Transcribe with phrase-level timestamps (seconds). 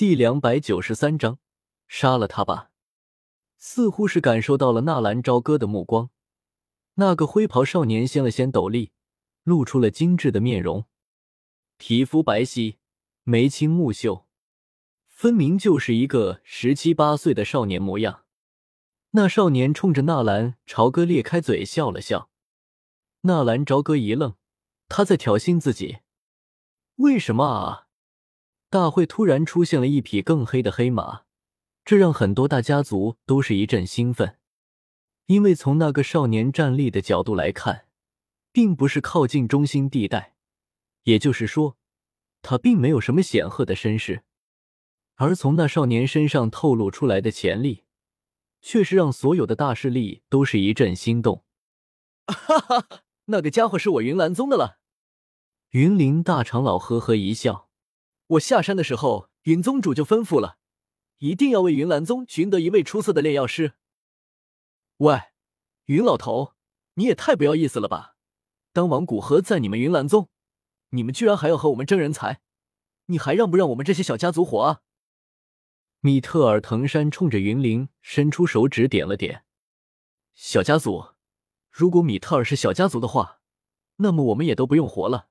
[0.00, 1.38] 第两百九十三章，
[1.86, 2.70] 杀了他吧！
[3.58, 6.08] 似乎是感受到了纳兰朝歌的目光，
[6.94, 8.92] 那个灰袍少年掀了掀斗笠，
[9.42, 10.86] 露出了精致的面容，
[11.76, 12.76] 皮肤白皙，
[13.24, 14.26] 眉清目秀，
[15.06, 18.24] 分明就是一个十七八岁的少年模样。
[19.10, 22.30] 那少年冲着纳兰朝歌裂开嘴笑了笑，
[23.20, 24.34] 纳兰朝歌一愣，
[24.88, 25.98] 他在挑衅自己？
[26.96, 27.88] 为什么啊？
[28.70, 31.24] 大会突然出现了一匹更黑的黑马，
[31.84, 34.38] 这让很多大家族都是一阵兴奋，
[35.26, 37.86] 因为从那个少年站立的角度来看，
[38.52, 40.34] 并不是靠近中心地带，
[41.02, 41.76] 也就是说，
[42.40, 44.22] 他并没有什么显赫的身世，
[45.16, 47.84] 而从那少年身上透露出来的潜力。
[48.62, 51.44] 却是让所有的大势力都是一阵心动。
[52.26, 54.80] 哈哈，那个家伙是我云岚宗的了。
[55.70, 57.68] 云林大长老呵呵一笑
[58.30, 60.58] ：“我下山的时候，云宗主就吩咐了，
[61.18, 63.74] 一定要为云岚宗寻得一位出色的炼药师。”
[64.98, 65.20] 喂，
[65.86, 66.54] 云老头，
[66.94, 68.14] 你也太不要意思了吧！
[68.72, 70.28] 当王古河在你们云岚宗，
[70.90, 72.40] 你们居然还要和我们争人才，
[73.06, 74.82] 你还让不让我们这些小家族活啊？
[75.98, 79.44] 米特尔藤山冲着云灵伸出手指点了点，
[80.34, 81.14] 小家族。
[81.70, 83.40] 如果米特尔是小家族的话，
[83.96, 85.28] 那么我们也都不用活了。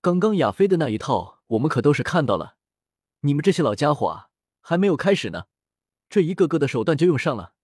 [0.00, 2.56] 刚刚亚飞的那一套，我们可都是看到了。
[3.20, 5.46] 你们这些老家伙啊，还没有开始呢，
[6.08, 7.54] 这一个个的手段就用上了。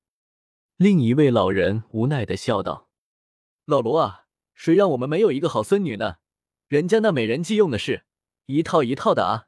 [0.77, 2.89] 另一位老人无奈的笑道
[3.65, 6.17] ：“老罗啊，谁让我们没有一个好孙女呢？
[6.69, 8.05] 人家那美人计用的是
[8.47, 9.47] 一套一套的啊。”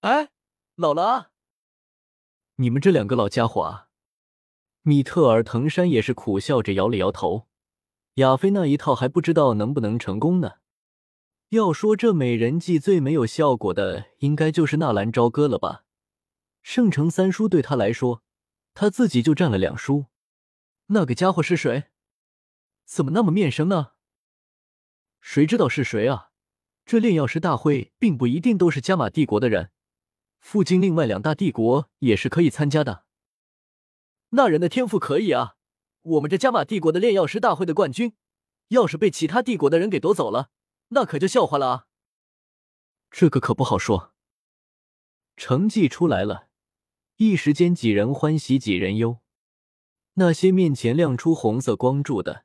[0.00, 0.30] 哎，
[0.76, 1.30] 老了啊。
[2.56, 3.88] 你们这两个老家伙啊！
[4.82, 7.48] 米特尔藤山也是苦笑着摇了摇头。
[8.14, 10.54] 亚飞那一套还不知道能不能成功呢。
[11.50, 15.84] 要说这美人计最没有效果的，应该就是纳兰朝歌了吧？
[16.60, 18.22] 圣城三叔对他来说，
[18.74, 20.06] 他自己就占了两叔。
[20.88, 21.84] 那个家伙是谁？
[22.84, 23.92] 怎么那么面生呢？
[25.22, 26.32] 谁知道是谁啊？
[26.84, 29.70] 这炼药师大会并不一定都是加玛帝国的人。
[30.40, 33.04] 附近另外两大帝国也是可以参加的。
[34.30, 35.54] 那人的天赋可以啊！
[36.02, 38.14] 我们这加玛帝国的炼药师大会的冠军，
[38.68, 40.50] 要是被其他帝国的人给夺走了，
[40.88, 41.86] 那可就笑话了啊！
[43.10, 44.14] 这个可不好说。
[45.36, 46.48] 成绩出来了，
[47.16, 49.20] 一时间几人欢喜几人忧。
[50.14, 52.44] 那些面前亮出红色光柱的，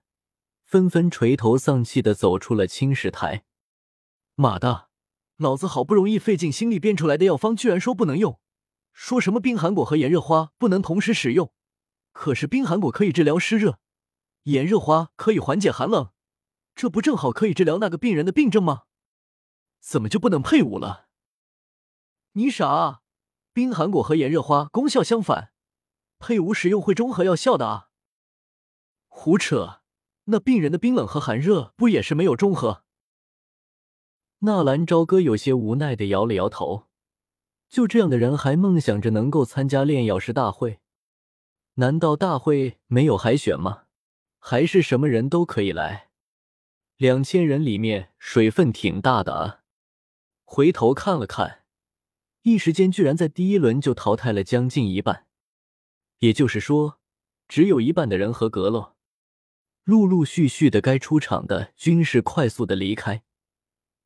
[0.63, 3.45] 纷纷垂头丧气的走出了青石台。
[4.35, 4.89] 妈的！
[5.37, 8.39] 老子好不容易费尽心力编出来的药方，居然说不能用，
[8.93, 11.51] 说什么冰寒果和炎热花不能同时使用。
[12.11, 13.79] 可是冰寒果可以治疗湿热，
[14.43, 16.12] 炎热花可以缓解寒冷，
[16.75, 18.83] 这不正好可以治疗那个病人的病症吗？
[19.79, 21.07] 怎么就不能配伍了？
[22.33, 23.01] 你傻啊！
[23.53, 25.53] 冰寒果和炎热花功效相反，
[26.17, 27.89] 配伍使用会中和药效的啊！
[29.07, 29.81] 胡扯！
[30.25, 32.83] 那病人的冰冷和寒热不也是没有中和？
[34.39, 36.87] 纳兰朝歌有些无奈的摇了摇头，
[37.69, 40.79] 就这样的人还梦想着能够参加炼药师大会？
[41.75, 43.83] 难道大会没有海选吗？
[44.39, 46.09] 还是什么人都可以来？
[47.03, 49.59] 两千人里面水分挺大的啊！
[50.45, 51.65] 回头看了看，
[52.43, 55.27] 一时间居然在第一轮就淘汰了将近一半，
[56.19, 57.01] 也就是说，
[57.49, 58.95] 只有一半的人合格了。
[59.83, 63.23] 陆陆续续的该出场的均是快速的离开。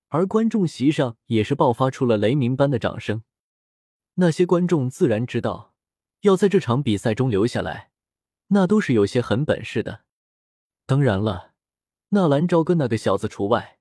[0.07, 3.21] 而观众席上也是爆发出了雷鸣般的掌声。
[4.15, 5.75] 那些观众自然知道，
[6.21, 7.91] 要在这场比赛中留下来，
[8.47, 10.01] 那都是有些狠本事的。
[10.87, 11.53] 当然了，
[12.09, 13.79] 纳兰朝歌那个小子除外，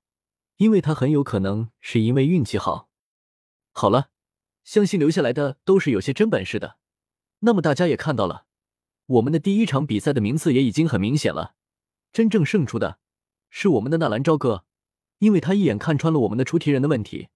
[0.57, 2.89] 因为他很有可能是因为运气好。
[3.71, 4.09] 好了，
[4.65, 6.77] 相信留下来的都是有些真本事的。
[7.39, 8.45] 那么大家也看到了，
[9.05, 11.55] 我们的第一场比赛的名次也已经很明显了，
[12.11, 12.99] 真正胜出的
[13.49, 14.65] 是我们的纳兰朝歌。
[15.19, 17.29] 因为他一眼看穿了我们的出题人的问题，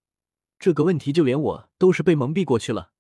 [0.60, 2.92] 这个问题就连我都是被蒙蔽过去了。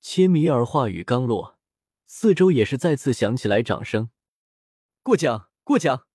[0.00, 1.58] 切米尔话语刚落，
[2.04, 4.10] 四周也是再次响起来掌声。
[5.02, 6.06] 过奖，过奖！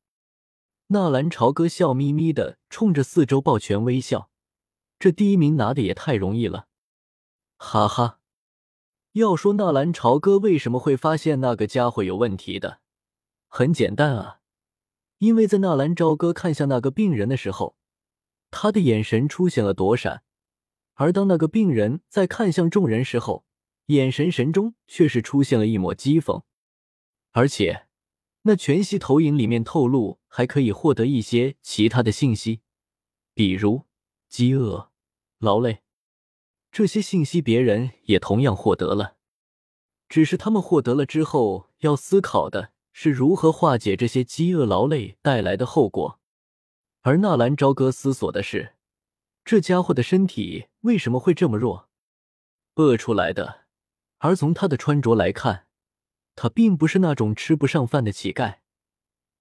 [0.93, 4.29] 纳兰朝歌笑眯眯的冲着四周抱拳微笑，
[4.99, 6.67] 这第一名拿的也太容易了，
[7.55, 8.19] 哈哈！
[9.13, 12.81] 要说纳兰朝歌为什么会发现那个家伙有问题的，
[13.47, 14.39] 很简单啊。
[15.19, 17.77] 因为在纳兰朝歌看向那个病人的时候，
[18.49, 20.23] 他的眼神出现了躲闪；
[20.95, 23.45] 而当那个病人在看向众人时候，
[23.85, 26.43] 眼神神中却是出现了一抹讥讽。
[27.31, 27.88] 而且，
[28.43, 32.61] 那全息投影里面透露还可以获得一些其他的信息，
[33.33, 33.85] 比如
[34.27, 34.91] 饥饿、
[35.38, 35.83] 劳累。
[36.71, 39.17] 这些信息别人也同样获得了，
[40.07, 46.19] 只是他们获得了之后，要思考的是如何化解这些饥饿劳累带来的后果。
[47.01, 48.75] 而纳兰朝歌思索的是，
[49.43, 51.89] 这家伙的身体为什么会这么弱？
[52.75, 53.65] 饿出来的。
[54.19, 55.65] 而从他的穿着来看，
[56.35, 58.59] 他并不是那种吃不上饭的乞丐。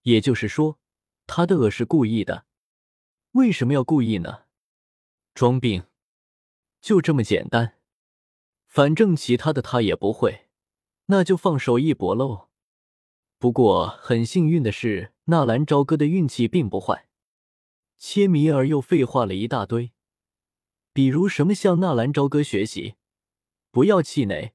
[0.02, 0.78] 也就是说，
[1.26, 2.46] 他的恶是故意的。
[3.32, 4.44] 为什么要故意呢？
[5.34, 5.84] 装病，
[6.80, 7.76] 就这么简单。
[8.66, 10.48] 反正其他的他也不会，
[11.06, 12.48] 那就放手一搏喽。
[13.38, 17.08] 不过很幸运的是，纳兰朝歌的运气并不坏。
[17.96, 19.92] 切米尔又废话了一大堆，
[20.92, 22.94] 比如什么向纳兰朝歌学习，
[23.70, 24.54] 不要气馁，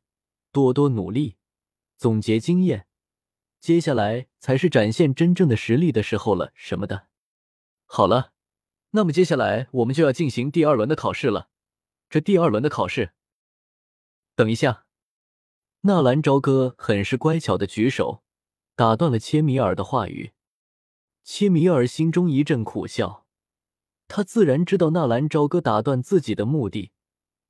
[0.51, 1.37] 多多努力，
[1.97, 2.87] 总结经验。
[3.59, 7.07] 接下来才是展现真正的实力的时候了，什么的。
[7.85, 8.33] 好了，
[8.91, 11.49] 那么接下来我们就要进行第二轮的考试了。
[12.09, 13.13] 这第二轮的考试，
[14.35, 14.85] 等一下，
[15.81, 18.23] 纳兰朝歌很是乖巧的举手，
[18.75, 20.33] 打断了切米尔的话语。
[21.23, 23.25] 切米尔心中一阵苦笑，
[24.07, 26.91] 他自然知道纳兰朝歌打断自己的目的。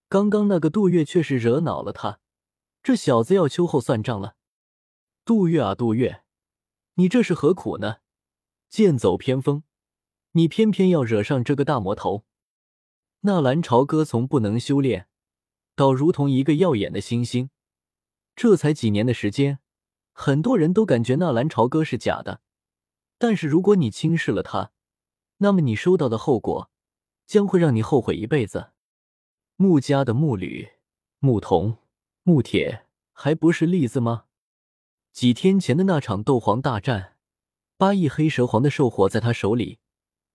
[0.07, 2.19] 刚刚那个杜月却是惹恼了他，
[2.85, 4.35] 这小子要秋后算账了。
[5.25, 6.21] 杜月啊，杜月，
[6.93, 7.95] 你这是何苦呢？
[8.69, 9.63] 剑走偏锋，
[10.33, 12.25] 你偏偏要惹上这个大魔头。
[13.21, 15.07] 纳兰朝歌从不能修炼，
[15.75, 17.49] 到如同一个耀眼的星星，
[18.35, 19.57] 这才几年的时间，
[20.13, 22.41] 很多人都感觉纳兰朝歌是假的。
[23.17, 24.71] 但是如果你轻视了他，
[25.37, 26.69] 那么你收到的后果
[27.25, 28.73] 将会让你后悔一辈子。
[29.55, 30.69] 穆家的木铝、
[31.17, 31.79] 牧童、
[32.27, 34.25] 木铁，还不是例子吗？
[35.11, 37.17] 几天前的那场斗皇大战，
[37.77, 39.77] 八亿黑蛇皇的兽火在他手里，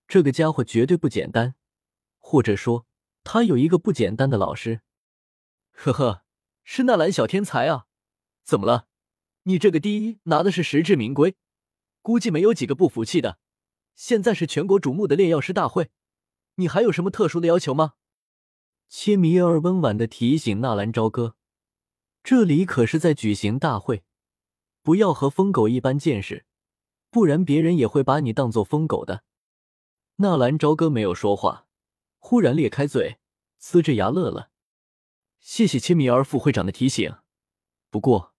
[0.07, 1.57] 这个家伙绝对不简单，
[2.21, 2.87] 或者说
[3.25, 4.83] 他有一个不简单的老师。
[5.73, 6.23] 呵呵，
[6.63, 7.89] 是纳兰小天才啊！
[8.45, 8.87] 怎么了？
[9.43, 11.35] 你这个第一拿的是实至名归，
[12.03, 13.41] 估计没有几个不服气的。
[13.97, 15.91] 现在是全国瞩目的炼药师大会，
[16.55, 17.95] 你还有什么特殊的要求吗？
[18.89, 21.35] 切米尔温婉的提醒纳兰朝歌，
[22.23, 24.05] 这里可是在举行大会。
[24.83, 26.47] 不要和疯狗一般见识，
[27.11, 29.25] 不然别人也会把你当做疯狗的。
[30.17, 31.67] 纳兰朝歌没有说话，
[32.19, 33.19] 忽然裂开嘴，
[33.61, 34.51] 呲着牙乐了。
[35.41, 37.17] 谢谢切米儿副会长的提醒。
[37.91, 38.35] 不过，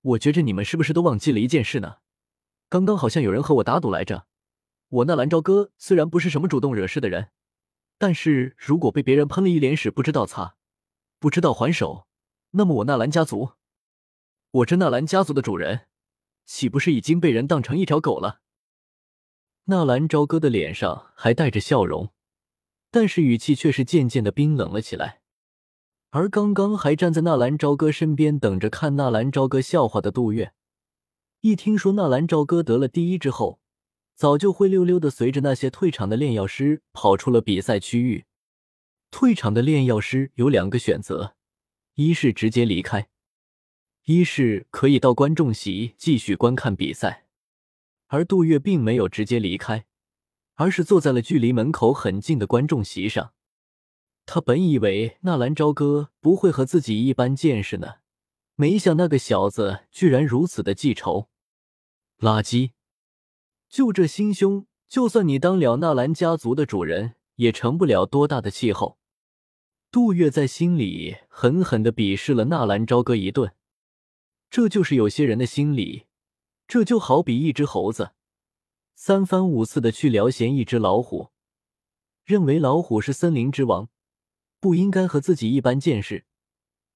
[0.00, 1.98] 我觉着你们是不是都忘记了一件事呢？
[2.68, 4.26] 刚刚好像有人和我打赌来着。
[4.88, 7.30] 我纳兰朝歌虽然不是什么主动惹事的人，
[7.98, 10.56] 但是如果被别人喷了一脸屎，不知道擦，
[11.18, 12.06] 不知道还手，
[12.56, 13.52] 那么我纳兰家族。
[14.50, 15.86] 我这纳兰家族的主人，
[16.44, 18.40] 岂不是已经被人当成一条狗了？
[19.64, 22.12] 纳兰朝歌的脸上还带着笑容，
[22.92, 25.22] 但是语气却是渐渐的冰冷了起来。
[26.10, 30.52] 而刚刚还站在纳兰朝歌身边等着看纳兰朝歌笑话的杜月，
[31.40, 33.58] 一听说纳兰朝歌得了第一之后，
[34.14, 38.26] 早就灰溜溜的随着那些退场的炼药师跑出了比赛区域。
[39.10, 41.34] 退场的炼药师有两个选择，
[41.94, 43.08] 一是直接离开。
[44.04, 47.26] 一是可以到观众席继续观看比赛，
[48.08, 49.86] 而杜月并没有直接离开，
[50.56, 53.32] 而是坐在了距离门口很近的观众席上。
[54.26, 57.96] 他本以为纳兰朝歌不会和自己一般见识呢，
[58.56, 61.28] 没想那个小子居然如此的记仇。
[62.18, 62.72] 垃圾！
[63.68, 68.98] 就这心胸，就算你当了纳兰家族的主人，也成不了多大的气候。
[69.94, 73.54] 杜月在心里狠狠的鄙视了纳兰朝歌一顿。
[74.50, 76.06] 这就是有些人的心理，
[76.66, 78.10] 这就好比一只猴子，
[78.96, 81.28] 三番五次的去撩嫌一只老虎，
[82.24, 83.88] 认为老虎是森林之王，
[84.58, 86.24] 不应该和自己一般见识，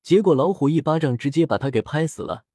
[0.03, 2.47] 结果老虎一巴掌直接把他给拍死了，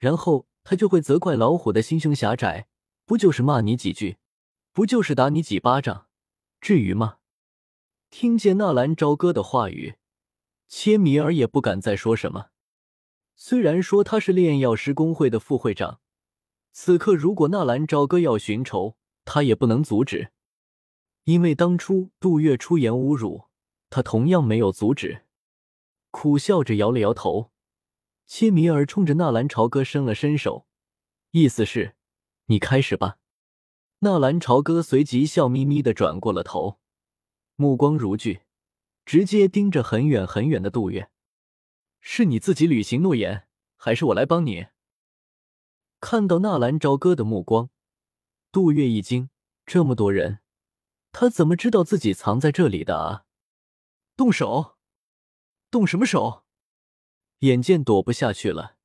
[0.00, 2.66] 然后他就会责怪老虎的心胸狭窄，
[3.06, 4.16] 不就是骂你几句，
[4.72, 6.08] 不就是打你几巴掌，
[6.60, 7.18] 至于吗？
[8.10, 9.96] 听见纳兰朝歌的话语，
[10.66, 12.46] 切米尔也不敢再说什么。
[13.36, 16.00] 虽然说他是炼药师工会的副会长，
[16.72, 20.32] 此刻如果纳兰朝歌要寻仇，他也不能阻止，
[21.24, 23.44] 因为当初杜月出言侮辱
[23.90, 25.26] 他，同样没有阻止。
[26.10, 27.52] 苦笑着摇了摇头，
[28.26, 30.66] 切米尔冲着纳兰朝歌伸了伸手，
[31.32, 31.94] 意思是
[32.46, 33.18] ：“你开始吧。”
[34.00, 36.78] 纳兰朝歌随即笑眯眯的转过了头，
[37.60, 38.42] 目光如炬，
[39.04, 41.10] 直接盯着很远很远的杜月。
[42.00, 44.68] 是你自己履行诺言，还是我来帮你？
[45.98, 47.70] 看到纳兰朝歌的目光，
[48.52, 49.30] 杜月一惊，
[49.66, 50.38] 这么多人，
[51.10, 53.24] 他怎么知道自己藏在这里的啊？
[54.16, 54.76] 动手！
[55.68, 56.44] 动什么手？
[57.40, 58.76] 眼见躲不下去了，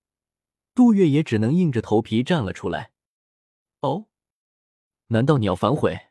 [0.74, 2.92] 杜月也只能硬着头皮站了出来。
[3.82, 4.08] 哦，
[5.10, 6.08] 难道你要反悔？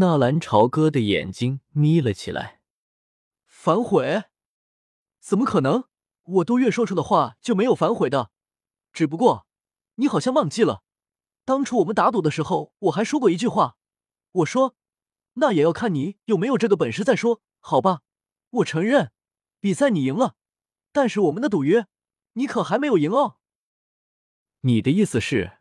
[0.00, 2.60] 纳兰朝歌的眼睛眯了起来。
[3.44, 4.26] 反悔？
[5.18, 5.88] 怎么可能？
[6.22, 8.30] 我杜月说出的话就没有反悔的。
[8.92, 9.48] 只不过，
[9.96, 10.84] 你好像忘记了，
[11.44, 13.76] 当初我们打赌的时候，我还说过一句话。
[14.30, 14.76] 我说，
[15.34, 18.02] 那也要看你有没有这个本事再说，好吧？
[18.50, 19.10] 我承认，
[19.58, 20.36] 比赛你赢了。
[20.92, 21.88] 但是我们的赌约，
[22.34, 23.38] 你可还没有赢哦。
[24.60, 25.58] 你的意思是，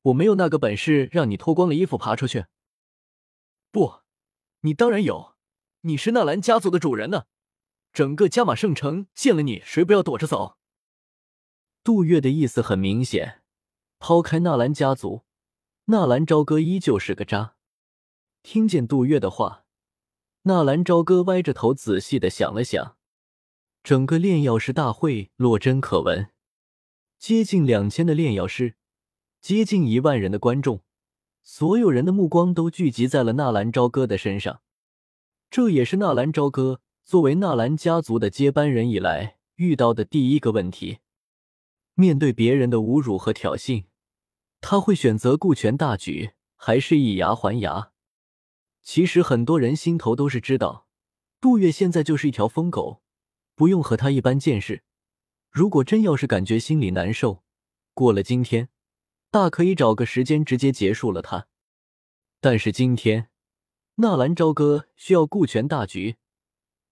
[0.00, 2.46] 我没有那个本事让你脱光了衣服爬出去？
[3.74, 4.02] 不，
[4.60, 5.34] 你当然有，
[5.80, 7.24] 你是纳兰家族的主人呢。
[7.92, 10.58] 整个加玛圣城见了你，谁不要躲着走？
[11.82, 13.42] 杜月的意思很明显，
[13.98, 15.24] 抛开纳兰家族，
[15.86, 17.56] 纳兰朝歌依旧是个渣。
[18.44, 19.64] 听见杜月的话，
[20.42, 22.96] 纳兰朝歌歪着头仔细的想了想。
[23.82, 26.30] 整个炼药师大会落针可闻，
[27.18, 28.76] 接近两千的炼药师，
[29.40, 30.84] 接近一万人的观众，
[31.46, 34.62] 所有人的目光都聚集在了纳兰朝歌的身上。
[35.50, 41.00] 这也是纳兰朝歌作为纳兰家族的接班人以来遇到的第一个问题。
[41.92, 43.84] 面对别人的侮辱和挑衅，
[44.62, 47.90] 他会选择顾全大局，还是以牙还牙？
[48.82, 50.86] 其实很多人心头都是知道，
[51.42, 53.02] 杜月现在就是一条疯狗。
[53.54, 54.82] 不用和他一般见识。
[55.50, 57.44] 如果真要是感觉心里难受，
[57.92, 58.70] 过了今天，
[59.34, 61.48] 大可以找个时间直接结束了他。
[62.40, 63.30] 但是今天，
[63.96, 66.18] 纳兰朝歌需要顾全大局，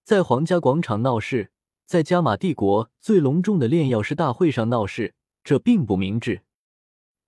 [0.02, 1.52] 在皇家广场闹事，
[1.86, 6.42] 在加玛帝国最隆重的炼药师大会上闹事，这并不明智。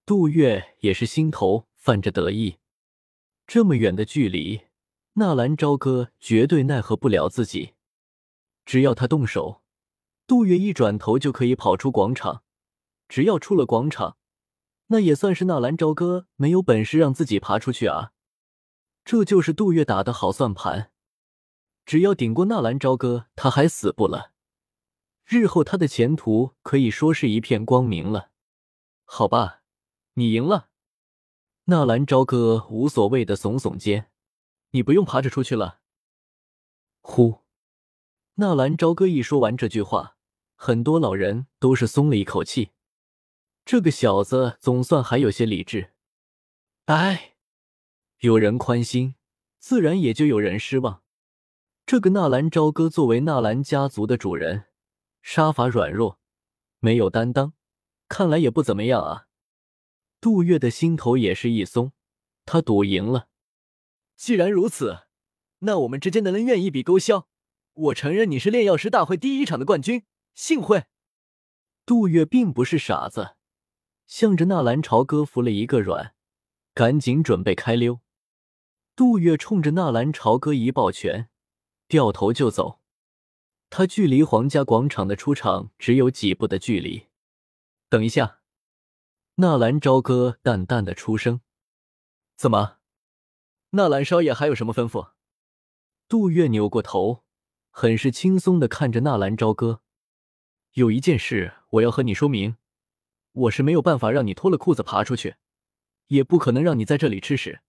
[0.04, 2.56] 杜月也是心头泛着得意，
[3.46, 4.62] 这么远的距离，
[5.12, 7.74] 纳兰朝歌绝对奈何不了自己。
[8.66, 9.62] 只要他动手，
[10.26, 12.42] 杜月一转头就可以跑出广场。
[13.08, 14.16] 只要出了广场，
[14.88, 18.12] 那也算是纳兰朝歌没有本事让自己爬出去啊。
[19.04, 20.90] 这就是杜月打的好算盘。
[21.84, 24.32] 只要顶过纳兰朝歌，他还死不了。
[25.26, 28.30] 日后他的前途可以说是一片光明了。
[29.04, 29.62] 好吧，
[30.14, 30.68] 你赢了。
[31.64, 34.10] 纳兰朝歌无所谓的耸耸肩，
[34.70, 35.80] 你不用爬着出去了。
[37.00, 37.40] 呼。
[38.34, 40.16] 纳兰朝歌一说完这句话，
[40.56, 42.72] 很多老人都是松了一口气。
[43.64, 45.92] 这个小子总算还有些理智。
[46.84, 47.36] 哎，
[48.18, 49.14] 有人宽心，
[49.58, 51.02] 自然也就有人失望。
[51.86, 54.66] 这个纳兰朝歌作为纳兰家族的主人，
[55.22, 56.18] 杀伐软弱，
[56.80, 57.54] 没有担当，
[58.06, 59.26] 看来也不怎么样啊。
[60.20, 61.92] 杜月的心头也是一松，
[62.44, 63.28] 他赌赢了。
[64.14, 65.06] 既然如此，
[65.60, 67.28] 那我们之间的恩怨一笔勾销。
[67.72, 70.04] 我承认你是炼药师大会第一场的冠军，
[70.34, 70.84] 幸会。
[71.86, 73.36] 杜月并不是傻子，
[74.06, 76.14] 向着纳兰朝歌服了一个软，
[76.72, 78.00] 赶紧准备开溜。
[78.96, 81.28] 杜月冲着纳兰朝歌一抱拳，
[81.88, 82.80] 掉头就走。
[83.70, 87.06] 他距离皇家广场的出场只有几步的距离。
[87.88, 88.40] 等一下，
[89.36, 91.40] 纳兰朝歌淡淡的出声
[92.36, 92.78] ：“怎么，
[93.70, 95.12] 纳兰少爷还有什么吩咐？”
[96.08, 97.24] 杜月扭过头。
[97.76, 99.82] 很是轻松的看着纳兰朝歌，
[100.74, 102.56] 有一件事我要和你说明，
[103.34, 105.36] 我是没有办法让你脱了裤子爬出去，
[106.06, 107.60] 也不可能让你在这里吃屎，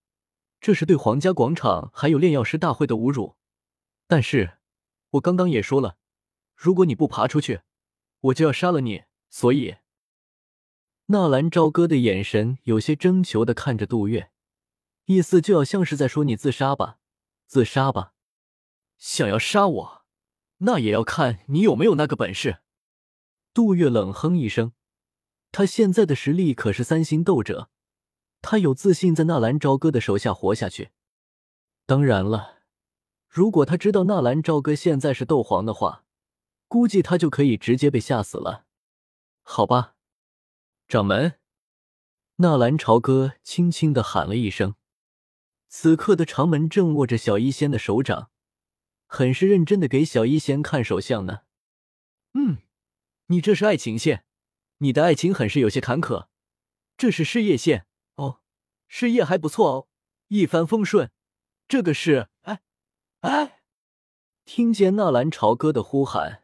[0.61, 3.35] 这是对皇家广场还有炼药师大会的侮辱。
[4.07, 4.59] 但是，
[5.11, 5.97] 我刚刚也说了，
[6.55, 7.61] 如果你不爬出去，
[8.21, 9.03] 我就要杀了你。
[9.29, 9.77] 所以，
[11.07, 14.31] 纳兰朝歌的眼神有些征求的看着杜月，
[15.05, 16.99] 意思就要像是在说你自杀吧，
[17.47, 18.13] 自杀吧。
[18.97, 20.05] 想要杀我，
[20.59, 22.59] 那也要看你有没有那个本事。
[23.53, 24.71] 杜月冷哼一声，
[25.57, 27.69] 他现在的实力可是三星斗者，
[28.41, 30.89] 他有自信在纳兰朝歌的手下活下去。
[31.85, 32.57] 当然了，
[33.29, 36.03] 如果他知道纳兰朝歌现在是斗皇的话，
[36.67, 38.65] 估计他就可以直接被吓死了。
[39.43, 39.95] 好吧，
[40.89, 41.39] 掌门，
[42.35, 44.75] 纳兰朝歌轻轻的喊了一声。
[45.69, 48.29] 此刻的长门正握着小医仙的手掌。
[49.07, 51.43] 很是认真的给小医仙看手相呢。
[52.33, 52.57] 嗯，
[53.27, 54.24] 你这是爱情线，
[54.85, 56.27] 你的爱情很是有些坎坷。
[56.95, 57.87] 这是事业线
[58.17, 58.39] 哦，
[58.87, 59.87] 事业还不错哦，
[60.27, 61.09] 一帆风顺。
[61.67, 62.61] 这个是哎
[63.21, 63.63] 哎，
[64.45, 66.43] 听见纳兰朝歌的呼喊，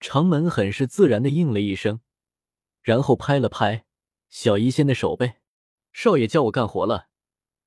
[0.00, 2.00] 长门很是自然的应了一声，
[2.80, 3.84] 然后拍了拍
[4.30, 5.34] 小医仙的手背。
[5.92, 7.08] 少爷叫我干活了，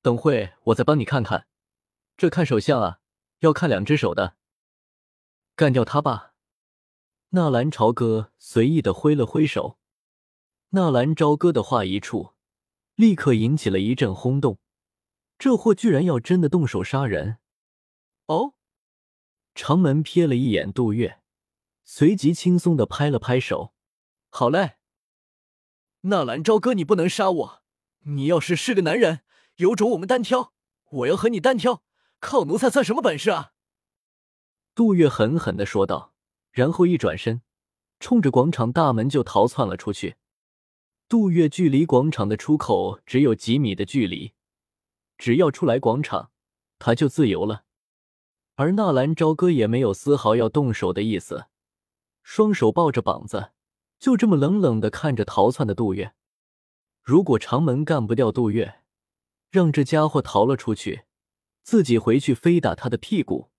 [0.02, 1.46] 等会我再帮你看看。
[2.16, 2.98] 这看手相啊。
[3.40, 4.36] 要看两只手的，
[5.54, 6.32] 干掉他吧。
[7.30, 9.78] 纳兰朝歌随意的挥了挥手，
[10.74, 12.32] 纳兰朝歌的话一出，
[12.96, 14.58] 立刻引起了一阵轰动。
[15.38, 17.38] 这货居然要真的动手杀人！
[18.26, 18.54] 哦，
[19.54, 21.20] 长门瞥了一眼杜月，
[21.84, 23.72] 随即轻松的拍了拍手
[24.30, 24.78] ：“好嘞，
[26.00, 27.62] 纳兰朝歌，你不能杀我！
[28.06, 29.20] 你要是是个男人，
[29.58, 30.52] 有种我们单挑，
[30.90, 31.84] 我要和你单挑，
[32.18, 33.52] 靠奴才算什么本事啊！”
[34.74, 36.14] 杜月狠狠的说道，
[36.50, 37.42] 然后一转身，
[38.00, 40.16] 冲着广场大门就逃窜了出去。
[41.08, 44.32] 杜月距离广场的出口只有几米的距离。
[45.16, 46.30] 只要出来广场，
[46.78, 47.64] 他就自由了。
[48.56, 51.46] 而纳兰朝歌也没有丝毫要动手的意思，
[52.22, 53.52] 双手抱着膀子，
[53.98, 56.14] 就这么冷冷的看着逃窜的杜月。
[57.02, 58.80] 如果长门干不掉杜月，
[59.50, 61.04] 让这家伙逃了出去，
[61.62, 63.50] 自己回去非打他的屁股，